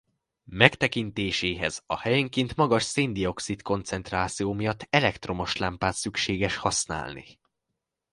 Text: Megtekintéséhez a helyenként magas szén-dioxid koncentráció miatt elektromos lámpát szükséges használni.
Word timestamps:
Megtekintéséhez 0.45 1.83
a 1.85 1.99
helyenként 1.99 2.55
magas 2.55 2.83
szén-dioxid 2.83 3.61
koncentráció 3.61 4.53
miatt 4.53 4.87
elektromos 4.89 5.57
lámpát 5.57 5.95
szükséges 5.95 6.55
használni. 6.55 7.39